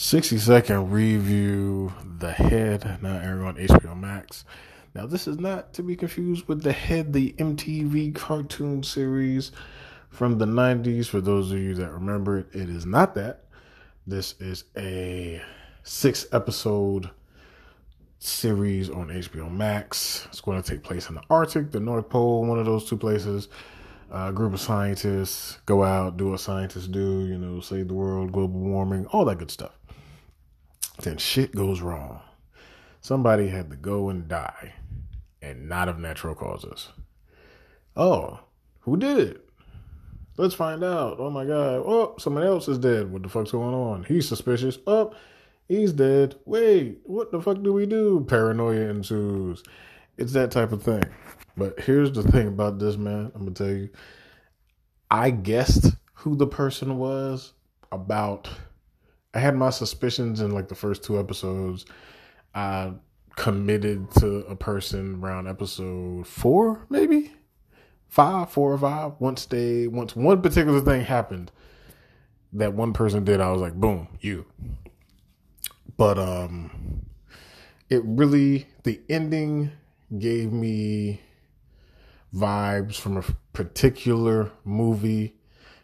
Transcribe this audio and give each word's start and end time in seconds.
60 0.00 0.38
second 0.38 0.92
review 0.92 1.92
The 2.20 2.30
Head, 2.30 3.02
now 3.02 3.18
airing 3.18 3.42
on 3.42 3.56
HBO 3.56 3.98
Max. 3.98 4.44
Now, 4.94 5.06
this 5.06 5.26
is 5.26 5.40
not 5.40 5.72
to 5.72 5.82
be 5.82 5.96
confused 5.96 6.46
with 6.46 6.62
The 6.62 6.70
Head, 6.70 7.12
the 7.12 7.32
MTV 7.32 8.14
cartoon 8.14 8.84
series 8.84 9.50
from 10.08 10.38
the 10.38 10.44
90s. 10.44 11.08
For 11.08 11.20
those 11.20 11.50
of 11.50 11.58
you 11.58 11.74
that 11.74 11.90
remember 11.90 12.38
it, 12.38 12.46
it 12.52 12.68
is 12.68 12.86
not 12.86 13.16
that. 13.16 13.46
This 14.06 14.36
is 14.38 14.66
a 14.76 15.42
six 15.82 16.26
episode 16.30 17.10
series 18.20 18.90
on 18.90 19.08
HBO 19.08 19.50
Max. 19.50 20.28
It's 20.28 20.40
going 20.40 20.62
to 20.62 20.70
take 20.70 20.84
place 20.84 21.08
in 21.08 21.16
the 21.16 21.22
Arctic, 21.28 21.72
the 21.72 21.80
North 21.80 22.08
Pole, 22.08 22.44
one 22.44 22.60
of 22.60 22.66
those 22.66 22.88
two 22.88 22.96
places. 22.96 23.48
a 24.12 24.32
group 24.32 24.54
of 24.54 24.60
scientists 24.60 25.58
go 25.66 25.82
out, 25.82 26.16
do 26.16 26.30
what 26.30 26.38
scientists 26.38 26.86
do, 26.86 27.26
you 27.26 27.36
know, 27.36 27.58
save 27.58 27.88
the 27.88 27.94
world, 27.94 28.30
global 28.30 28.60
warming, 28.60 29.04
all 29.06 29.24
that 29.24 29.38
good 29.38 29.50
stuff 29.50 29.77
then 30.98 31.18
shit 31.18 31.54
goes 31.54 31.80
wrong. 31.80 32.20
Somebody 33.00 33.48
had 33.48 33.70
to 33.70 33.76
go 33.76 34.08
and 34.08 34.28
die, 34.28 34.74
and 35.40 35.68
not 35.68 35.88
of 35.88 35.98
natural 35.98 36.34
causes. 36.34 36.88
Oh, 37.96 38.40
who 38.80 38.96
did 38.96 39.18
it? 39.18 39.48
Let's 40.36 40.54
find 40.54 40.84
out. 40.84 41.16
Oh 41.18 41.30
my 41.30 41.44
god. 41.44 41.82
Oh, 41.84 42.14
someone 42.18 42.44
else 42.44 42.68
is 42.68 42.78
dead. 42.78 43.10
What 43.10 43.22
the 43.22 43.28
fuck's 43.28 43.50
going 43.50 43.74
on? 43.74 44.04
He's 44.04 44.28
suspicious. 44.28 44.78
Oh, 44.86 45.12
he's 45.66 45.92
dead. 45.92 46.36
Wait, 46.44 47.00
what 47.04 47.32
the 47.32 47.40
fuck 47.40 47.62
do 47.62 47.72
we 47.72 47.86
do? 47.86 48.24
Paranoia 48.28 48.88
ensues. 48.88 49.62
It's 50.16 50.32
that 50.32 50.50
type 50.50 50.72
of 50.72 50.82
thing. 50.82 51.02
But 51.56 51.80
here's 51.80 52.12
the 52.12 52.22
thing 52.22 52.46
about 52.46 52.78
this, 52.78 52.96
man. 52.96 53.32
I'm 53.34 53.40
gonna 53.42 53.50
tell 53.50 53.68
you. 53.68 53.88
I 55.10 55.30
guessed 55.30 55.96
who 56.14 56.36
the 56.36 56.46
person 56.46 56.98
was 56.98 57.52
about 57.90 58.48
I 59.38 59.40
had 59.40 59.54
my 59.54 59.70
suspicions 59.70 60.40
in 60.40 60.50
like 60.50 60.66
the 60.66 60.74
first 60.74 61.04
two 61.04 61.16
episodes. 61.16 61.86
I 62.56 62.94
committed 63.36 64.10
to 64.14 64.38
a 64.48 64.56
person 64.56 65.20
around 65.22 65.46
episode 65.46 66.26
four, 66.26 66.84
maybe 66.90 67.30
five, 68.08 68.50
four 68.50 68.72
or 68.72 68.78
five. 68.78 69.12
Once 69.20 69.46
they, 69.46 69.86
once 69.86 70.16
one 70.16 70.42
particular 70.42 70.80
thing 70.80 71.04
happened 71.04 71.52
that 72.52 72.72
one 72.72 72.92
person 72.92 73.22
did, 73.22 73.40
I 73.40 73.52
was 73.52 73.60
like, 73.60 73.74
boom, 73.74 74.08
you. 74.20 74.44
But 75.96 76.18
um, 76.18 77.06
it 77.88 78.02
really 78.04 78.66
the 78.82 79.00
ending 79.08 79.70
gave 80.18 80.52
me 80.52 81.20
vibes 82.34 82.96
from 82.96 83.16
a 83.16 83.24
particular 83.52 84.50
movie, 84.64 85.36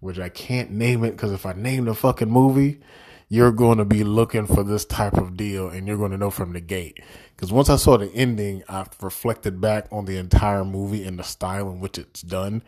which 0.00 0.18
I 0.18 0.30
can't 0.30 0.72
name 0.72 1.04
it 1.04 1.12
because 1.12 1.30
if 1.30 1.46
I 1.46 1.52
name 1.52 1.84
the 1.84 1.94
fucking 1.94 2.28
movie, 2.28 2.80
you're 3.28 3.52
going 3.52 3.78
to 3.78 3.84
be 3.84 4.04
looking 4.04 4.46
for 4.46 4.62
this 4.62 4.84
type 4.84 5.14
of 5.14 5.36
deal 5.36 5.68
and 5.68 5.88
you're 5.88 5.96
going 5.96 6.12
to 6.12 6.16
know 6.16 6.30
from 6.30 6.52
the 6.52 6.60
gate. 6.60 7.00
Because 7.34 7.52
once 7.52 7.68
I 7.68 7.76
saw 7.76 7.96
the 7.96 8.10
ending, 8.14 8.62
I 8.68 8.86
reflected 9.02 9.60
back 9.60 9.86
on 9.90 10.04
the 10.04 10.16
entire 10.16 10.64
movie 10.64 11.04
and 11.04 11.18
the 11.18 11.24
style 11.24 11.68
in 11.70 11.80
which 11.80 11.98
it's 11.98 12.22
done 12.22 12.62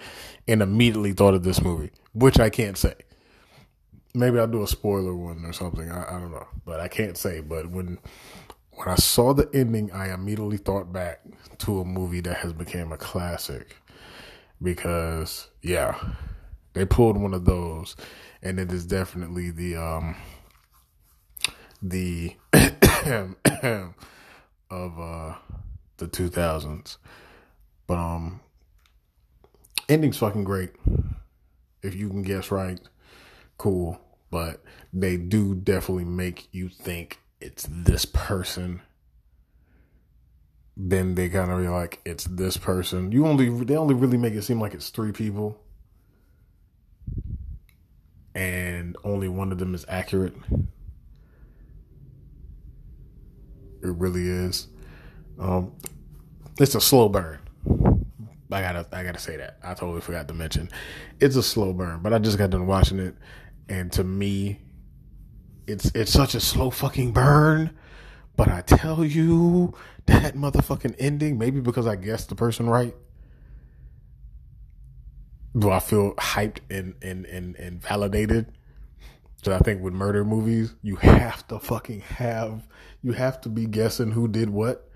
and 0.48 0.60
immediately 0.60 1.12
thought 1.12 1.34
of 1.34 1.44
this 1.44 1.62
movie, 1.62 1.90
which 2.12 2.40
I 2.40 2.50
can't 2.50 2.76
say. 2.76 2.94
Maybe 4.14 4.38
I'll 4.38 4.48
do 4.48 4.62
a 4.62 4.66
spoiler 4.66 5.14
one 5.14 5.44
or 5.44 5.52
something. 5.52 5.90
I, 5.90 6.16
I 6.16 6.18
don't 6.18 6.32
know, 6.32 6.48
but 6.64 6.80
I 6.80 6.88
can't 6.88 7.16
say. 7.16 7.40
But 7.40 7.70
when 7.70 7.98
when 8.72 8.88
I 8.88 8.96
saw 8.96 9.34
the 9.34 9.48
ending, 9.54 9.92
I 9.92 10.12
immediately 10.12 10.56
thought 10.56 10.92
back 10.92 11.20
to 11.58 11.80
a 11.80 11.84
movie 11.84 12.20
that 12.20 12.38
has 12.38 12.52
become 12.52 12.92
a 12.92 12.96
classic 12.96 13.76
because 14.60 15.48
yeah, 15.62 15.98
they 16.72 16.84
pulled 16.84 17.16
one 17.16 17.34
of 17.34 17.44
those, 17.44 17.96
and 18.42 18.58
it 18.58 18.72
is 18.72 18.86
definitely 18.86 19.50
the 19.50 19.76
um 19.76 20.16
the 21.80 22.34
of 24.70 25.00
uh 25.00 25.34
the 25.96 26.06
2000s 26.06 26.96
but 27.86 27.96
um 27.98 28.40
ending's 29.88 30.18
fucking 30.18 30.44
great 30.44 30.70
if 31.82 31.94
you 31.94 32.08
can 32.08 32.22
guess 32.22 32.50
right. 32.50 32.80
Cool. 33.56 34.00
But 34.30 34.62
they 34.92 35.16
do 35.16 35.54
definitely 35.54 36.04
make 36.04 36.48
you 36.52 36.68
think 36.68 37.18
it's 37.40 37.66
this 37.70 38.04
person. 38.04 38.82
Then 40.76 41.14
they 41.14 41.28
kind 41.28 41.50
of 41.50 41.60
be 41.60 41.68
like 41.68 42.00
it's 42.04 42.24
this 42.24 42.56
person. 42.56 43.10
You 43.10 43.26
only 43.26 43.48
they 43.64 43.76
only 43.76 43.94
really 43.94 44.18
make 44.18 44.34
it 44.34 44.42
seem 44.42 44.60
like 44.60 44.74
it's 44.74 44.90
three 44.90 45.12
people. 45.12 45.58
And 48.34 48.96
only 49.02 49.28
one 49.28 49.50
of 49.50 49.58
them 49.58 49.74
is 49.74 49.84
accurate 49.88 50.34
it 53.82 53.94
really 53.94 54.28
is. 54.28 54.68
Um, 55.38 55.72
it's 56.58 56.74
a 56.74 56.80
slow 56.80 57.08
burn. 57.08 57.38
I 58.50 58.62
gotta, 58.62 58.86
I 58.92 59.02
gotta 59.02 59.18
say 59.18 59.36
that. 59.36 59.58
I 59.62 59.74
totally 59.74 60.00
forgot 60.00 60.26
to 60.28 60.34
mention. 60.34 60.70
It's 61.20 61.36
a 61.36 61.42
slow 61.42 61.72
burn, 61.72 62.00
but 62.02 62.12
I 62.12 62.18
just 62.18 62.38
got 62.38 62.50
done 62.50 62.66
watching 62.66 62.98
it, 62.98 63.14
and 63.68 63.92
to 63.92 64.04
me, 64.04 64.60
it's 65.66 65.90
it's 65.94 66.12
such 66.12 66.34
a 66.34 66.40
slow 66.40 66.70
fucking 66.70 67.12
burn. 67.12 67.70
But 68.36 68.48
I 68.48 68.62
tell 68.62 69.04
you, 69.04 69.74
that 70.06 70.34
motherfucking 70.34 70.94
ending, 70.98 71.38
maybe 71.38 71.60
because 71.60 71.86
I 71.86 71.96
guessed 71.96 72.30
the 72.30 72.34
person 72.34 72.68
right. 72.68 72.94
Do 75.56 75.70
I 75.70 75.80
feel 75.80 76.14
hyped 76.14 76.58
and 76.70 76.94
and 77.02 77.26
and, 77.26 77.56
and 77.56 77.82
validated? 77.82 78.52
So 79.42 79.54
I 79.54 79.58
think 79.58 79.82
with 79.82 79.94
murder 79.94 80.24
movies, 80.24 80.74
you 80.82 80.96
have 80.96 81.46
to 81.48 81.58
fucking 81.58 82.00
have 82.00 82.66
you 83.02 83.12
have 83.12 83.40
to 83.42 83.48
be 83.48 83.66
guessing 83.66 84.10
who 84.10 84.28
did 84.28 84.50
what. 84.50 84.90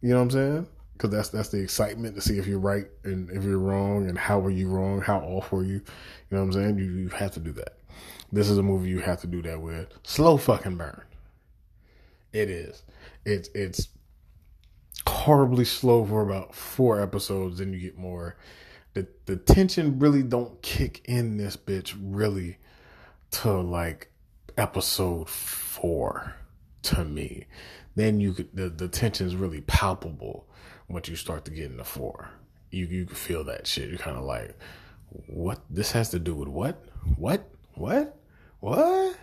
You 0.00 0.10
know 0.10 0.16
what 0.16 0.22
I'm 0.22 0.30
saying? 0.30 0.66
Because 0.94 1.10
that's 1.10 1.28
that's 1.28 1.48
the 1.50 1.60
excitement 1.60 2.14
to 2.14 2.20
see 2.20 2.38
if 2.38 2.46
you're 2.46 2.58
right 2.58 2.86
and 3.04 3.30
if 3.30 3.44
you're 3.44 3.58
wrong 3.58 4.08
and 4.08 4.16
how 4.18 4.38
were 4.38 4.50
you 4.50 4.68
wrong, 4.68 5.00
how 5.00 5.18
off 5.18 5.52
were 5.52 5.64
you. 5.64 5.74
You 5.74 5.82
know 6.30 6.38
what 6.38 6.44
I'm 6.44 6.52
saying? 6.52 6.78
You 6.78 6.84
you 6.84 7.08
have 7.10 7.32
to 7.32 7.40
do 7.40 7.52
that. 7.52 7.78
This 8.32 8.48
is 8.48 8.58
a 8.58 8.62
movie 8.62 8.88
you 8.88 9.00
have 9.00 9.20
to 9.20 9.26
do 9.26 9.42
that 9.42 9.60
with. 9.60 9.88
Slow 10.02 10.36
fucking 10.36 10.76
burn. 10.76 11.02
It 12.32 12.50
is. 12.50 12.82
It's 13.24 13.48
it's 13.54 13.88
horribly 15.06 15.64
slow 15.64 16.04
for 16.06 16.22
about 16.22 16.54
four 16.54 17.00
episodes. 17.00 17.58
Then 17.58 17.72
you 17.72 17.80
get 17.80 17.98
more. 17.98 18.36
The 18.94 19.06
the 19.26 19.36
tension 19.36 19.98
really 19.98 20.22
don't 20.22 20.60
kick 20.62 21.02
in 21.04 21.36
this 21.36 21.56
bitch 21.56 21.94
really 22.00 22.58
to 23.34 23.52
like 23.60 24.10
episode 24.56 25.28
four 25.28 26.36
to 26.82 27.04
me. 27.04 27.46
Then 27.96 28.20
you 28.20 28.32
could 28.32 28.54
the, 28.54 28.68
the 28.68 28.88
tension 28.88 29.26
is 29.26 29.34
really 29.34 29.60
palpable 29.62 30.46
once 30.88 31.08
you 31.08 31.16
start 31.16 31.44
to 31.46 31.50
get 31.50 31.70
into 31.70 31.84
four. 31.84 32.30
You 32.70 32.86
you 32.86 33.06
can 33.06 33.16
feel 33.16 33.44
that 33.44 33.66
shit. 33.66 33.88
You're 33.88 33.98
kind 33.98 34.16
of 34.16 34.24
like, 34.24 34.56
what? 35.26 35.60
This 35.68 35.92
has 35.92 36.10
to 36.10 36.18
do 36.18 36.34
with 36.34 36.48
what? 36.48 36.84
What? 37.16 37.50
What? 37.74 38.16
What? 38.60 39.16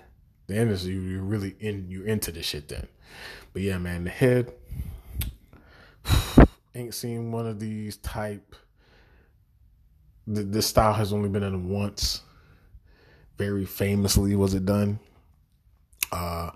Then 0.48 0.68
is 0.68 0.86
you 0.86 1.00
you 1.00 1.22
really 1.22 1.56
in 1.60 1.90
you're 1.90 2.08
into 2.08 2.32
the 2.32 2.44
shit 2.44 2.68
then. 2.68 2.88
But 3.54 3.62
yeah, 3.62 3.78
man, 3.78 4.04
the 4.04 4.10
head 4.10 4.52
ain't 6.76 6.94
seen 6.94 7.32
one 7.32 7.48
of 7.48 7.60
these 7.60 7.98
type. 7.98 8.56
This 10.28 10.68
style 10.68 10.94
has 10.94 11.14
only 11.14 11.30
been 11.30 11.44
in 11.44 11.70
once 11.70 12.22
very 13.42 13.66
famously 13.66 14.36
was 14.36 14.54
it 14.54 14.66
done. 14.66 15.00
Uh, 16.12 16.52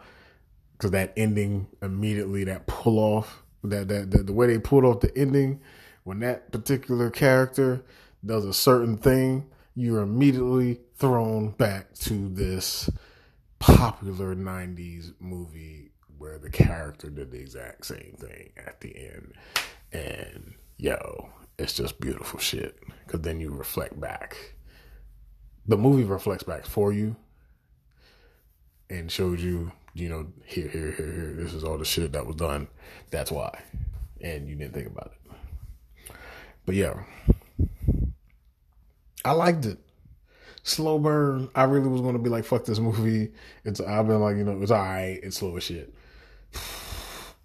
because 0.73 0.91
that 0.91 1.13
ending 1.17 1.67
immediately, 1.81 2.43
that 2.43 2.67
pull 2.67 2.99
off, 2.99 3.41
that, 3.63 3.87
that, 3.87 4.11
that 4.11 4.27
the 4.27 4.33
way 4.33 4.45
they 4.45 4.59
pulled 4.59 4.85
off 4.85 4.99
the 4.99 5.17
ending, 5.17 5.61
when 6.03 6.19
that 6.19 6.51
particular 6.51 7.09
character 7.09 7.83
does 8.23 8.45
a 8.45 8.53
certain 8.53 8.97
thing, 8.97 9.47
you're 9.73 10.01
immediately 10.01 10.79
thrown 10.97 11.49
back 11.51 11.93
to 11.93 12.29
this 12.29 12.89
popular 13.57 14.35
90s 14.35 15.13
movie 15.19 15.89
where 16.19 16.37
the 16.37 16.49
character 16.49 17.09
did 17.09 17.31
the 17.31 17.39
exact 17.39 17.85
same 17.85 18.15
thing 18.19 18.51
at 18.57 18.81
the 18.81 18.95
end. 18.95 19.33
And 19.91 20.53
yo, 20.77 21.29
it's 21.57 21.73
just 21.73 21.99
beautiful 21.99 22.39
shit. 22.39 22.77
Because 23.05 23.21
then 23.21 23.39
you 23.39 23.49
reflect 23.49 23.99
back 23.99 24.54
the 25.67 25.77
movie 25.77 26.03
reflects 26.03 26.43
back 26.43 26.65
for 26.65 26.93
you 26.93 27.15
and 28.89 29.11
shows 29.11 29.43
you, 29.43 29.71
you 29.93 30.09
know, 30.09 30.27
here, 30.45 30.67
here, 30.67 30.91
here, 30.91 31.11
here, 31.11 31.33
this 31.37 31.53
is 31.53 31.63
all 31.63 31.77
the 31.77 31.85
shit 31.85 32.11
that 32.13 32.25
was 32.25 32.35
done. 32.35 32.67
That's 33.09 33.31
why. 33.31 33.61
And 34.21 34.47
you 34.47 34.55
didn't 34.55 34.73
think 34.73 34.87
about 34.87 35.13
it. 35.13 36.13
But 36.65 36.75
yeah. 36.75 37.03
I 39.23 39.31
liked 39.31 39.65
it. 39.65 39.79
Slow 40.63 40.99
burn. 40.99 41.49
I 41.55 41.63
really 41.63 41.87
was 41.87 42.01
gonna 42.01 42.19
be 42.19 42.29
like, 42.29 42.45
fuck 42.45 42.65
this 42.65 42.79
movie. 42.79 43.31
It's 43.63 43.79
I've 43.79 44.07
been 44.07 44.21
like, 44.21 44.37
you 44.37 44.43
know, 44.43 44.61
it's 44.61 44.71
alright, 44.71 45.19
it's 45.23 45.37
slow 45.37 45.57
as 45.57 45.63
shit. 45.63 45.93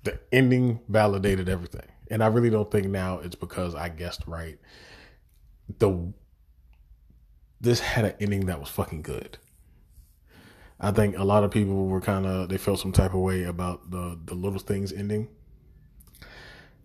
The 0.03 0.19
ending 0.33 0.81
validated 0.89 1.51
everything. 1.51 1.85
And 2.11 2.25
I 2.25 2.29
really 2.29 2.49
don't 2.49 2.71
think 2.71 2.87
now 2.87 3.19
it's 3.19 3.35
because 3.35 3.75
I 3.75 3.91
guessed 3.91 4.23
right. 4.27 4.59
The 5.79 6.11
this 7.61 7.81
had 7.81 8.05
an 8.05 8.15
ending 8.21 8.47
that 8.47 8.61
was 8.61 8.69
fucking 8.69 9.03
good. 9.03 9.39
I 10.81 10.93
think 10.93 11.19
a 11.19 11.25
lot 11.25 11.45
of 11.45 11.51
people 11.51 11.87
were 11.87 12.01
kind 12.01 12.27
of 12.27 12.49
they 12.49 12.57
felt 12.57 12.81
some 12.81 12.93
type 12.93 13.12
of 13.12 13.21
way 13.21 13.45
about 13.45 13.91
the 13.91 14.19
the 14.25 14.35
little 14.35 14.59
things 14.59 14.93
ending. 14.93 15.29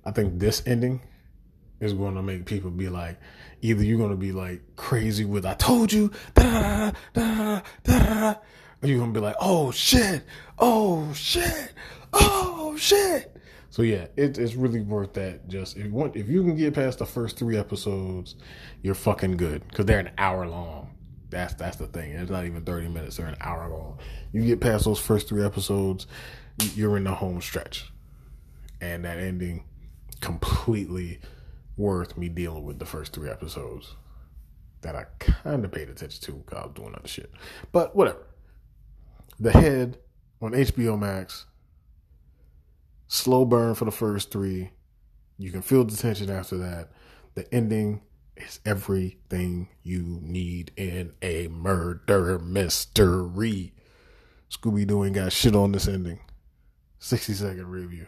I 0.04 0.12
think 0.12 0.39
this 0.39 0.62
ending 0.66 1.01
is 1.80 1.94
going 1.94 2.16
to 2.16 2.22
make 2.22 2.45
people 2.45 2.72
be 2.72 2.89
like, 2.89 3.19
either 3.62 3.83
you're 3.83 3.98
going 3.98 4.12
to 4.12 4.18
be 4.18 4.33
like 4.33 4.62
crazy 4.75 5.24
with 5.24 5.45
"I 5.45 5.54
told 5.54 5.94
you," 5.94 6.12
da 6.33 6.92
da 7.13 7.62
da 7.83 8.36
or 8.81 8.88
you're 8.88 9.00
going 9.00 9.13
to 9.13 9.19
be 9.19 9.25
like, 9.25 9.36
"Oh 9.39 9.72
shit, 9.72 10.24
oh 10.60 11.12
shit, 11.13 11.74
oh 12.13 12.75
shit." 12.77 13.31
So 13.75 13.81
yeah, 13.81 14.07
it, 14.16 14.38
it's 14.38 14.56
really 14.56 14.80
worth 14.80 15.16
that. 15.16 15.50
Just 15.50 15.75
if 15.75 15.88
if 16.16 16.30
you 16.30 16.44
can 16.44 16.56
get 16.56 16.75
past 16.75 17.00
the 17.00 17.06
first 17.06 17.36
three 17.36 17.57
episodes, 17.57 18.36
you're 18.81 18.95
fucking 18.95 19.36
good 19.36 19.68
because 19.68 19.86
they're 19.86 20.00
an 20.00 20.12
hour 20.18 20.48
long. 20.48 20.95
That's 21.30 21.56
that's 21.56 21.75
the 21.75 21.88
thing. 21.88 22.13
It's 22.13 22.31
not 22.31 22.45
even 22.45 22.63
thirty 22.63 22.88
minutes; 22.88 23.18
they're 23.18 23.27
an 23.27 23.36
hour 23.42 23.68
long. 23.69 24.00
You 24.31 24.45
get 24.45 24.62
past 24.62 24.86
those 24.86 24.98
first 24.98 25.27
three 25.27 25.44
episodes, 25.44 26.07
you're 26.74 26.95
in 26.95 27.04
the 27.04 27.13
home 27.13 27.42
stretch, 27.42 27.92
and 28.80 29.04
that 29.04 29.19
ending 29.19 29.66
completely 30.22 31.19
worth 31.75 32.18
me 32.18 32.30
dealing 32.30 32.63
with 32.63 32.80
the 32.80 32.86
first 32.86 33.12
three 33.12 33.30
episodes 33.30 33.94
that 34.83 34.95
I 34.95 35.04
kind 35.19 35.66
of 35.66 35.74
paid 35.74 35.89
attention 35.89 36.22
to 36.22 36.31
because 36.31 36.60
I 36.60 36.66
was 36.68 36.75
doing 36.75 36.95
other 36.95 37.10
shit. 37.10 37.30
But 37.74 37.94
whatever. 37.94 38.25
The 39.38 39.51
Head 39.51 39.98
on 40.42 40.54
HBO 40.54 40.98
Max. 40.98 41.45
Slow 43.07 43.46
burn 43.46 43.75
for 43.75 43.86
the 43.86 43.92
first 43.92 44.31
three. 44.31 44.72
You 45.38 45.52
can 45.52 45.62
feel 45.62 45.84
the 45.84 45.96
tension 45.96 46.30
after 46.30 46.57
that. 46.57 46.90
The 47.36 47.54
ending 47.54 48.02
is 48.38 48.60
everything 48.66 49.69
you 49.84 50.19
need 50.22 50.72
in 50.75 51.13
a 51.22 51.48
murder 51.48 52.40
mystery. 52.40 53.74
Scooby 54.50 54.88
Doo 54.88 55.04
ain't 55.04 55.16
got 55.16 55.31
shit 55.31 55.56
on 55.56 55.72
this 55.72 55.88
ending. 55.88 56.19
60 57.00 57.34
second 57.34 57.68
review. 57.68 58.07